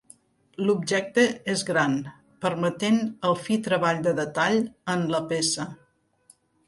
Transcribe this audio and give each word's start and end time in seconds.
L'objecte 0.67 1.25
és 1.53 1.63
gran, 1.67 1.97
permetent 2.45 2.97
el 3.31 3.37
fi 3.43 3.59
treball 3.69 4.01
de 4.09 4.15
detall 4.21 4.59
en 4.95 5.05
la 5.13 5.21
peça. 5.35 5.69